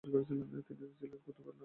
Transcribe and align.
তিনি 0.03 0.85
ছিলেন 0.99 1.19
কুতুবুল 1.25 1.51
আলম। 1.51 1.59